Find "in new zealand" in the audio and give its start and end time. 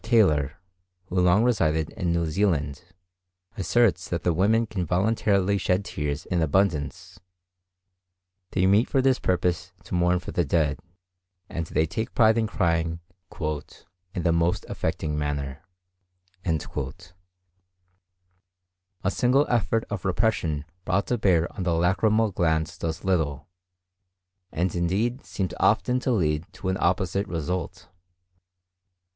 1.91-2.85